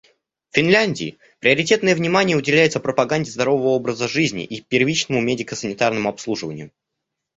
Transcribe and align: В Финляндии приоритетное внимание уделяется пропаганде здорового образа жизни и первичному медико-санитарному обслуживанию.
В 0.49 0.55
Финляндии 0.55 1.19
приоритетное 1.41 1.93
внимание 1.93 2.35
уделяется 2.35 2.79
пропаганде 2.79 3.29
здорового 3.29 3.67
образа 3.67 4.07
жизни 4.07 4.43
и 4.43 4.59
первичному 4.61 5.21
медико-санитарному 5.21 6.09
обслуживанию. 6.09 6.71